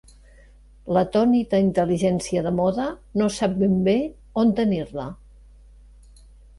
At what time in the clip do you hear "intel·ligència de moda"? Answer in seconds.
1.65-2.87